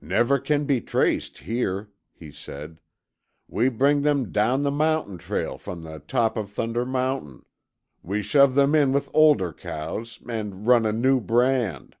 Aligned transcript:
"Never 0.00 0.38
can 0.38 0.64
be 0.64 0.80
traced 0.80 1.36
here," 1.36 1.90
he 2.14 2.32
said. 2.32 2.80
"We 3.46 3.68
bring 3.68 4.00
them 4.00 4.32
down 4.32 4.62
the 4.62 4.70
mountain 4.70 5.18
trail 5.18 5.58
from 5.58 5.82
the 5.82 5.98
top 5.98 6.38
of 6.38 6.50
Thunder 6.50 6.86
Mountain; 6.86 7.44
we 8.02 8.22
shove 8.22 8.54
them 8.54 8.74
in 8.74 8.94
with 8.94 9.10
older 9.12 9.52
cows 9.52 10.20
and 10.26 10.66
run 10.66 10.86
a 10.86 10.92
new 10.92 11.20
brand. 11.20 11.96